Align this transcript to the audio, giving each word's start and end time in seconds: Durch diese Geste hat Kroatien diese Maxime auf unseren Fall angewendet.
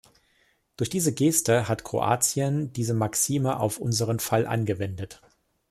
Durch 0.77 0.89
diese 0.89 1.13
Geste 1.13 1.67
hat 1.67 1.83
Kroatien 1.83 2.73
diese 2.73 2.95
Maxime 2.95 3.59
auf 3.59 3.77
unseren 3.77 4.17
Fall 4.17 4.47
angewendet. 4.47 5.21